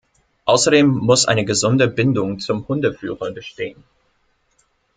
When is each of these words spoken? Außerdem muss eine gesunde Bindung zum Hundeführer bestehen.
Außerdem 0.45 0.87
muss 0.87 1.27
eine 1.27 1.45
gesunde 1.45 1.87
Bindung 1.87 2.39
zum 2.39 2.67
Hundeführer 2.67 3.29
bestehen. 3.29 3.83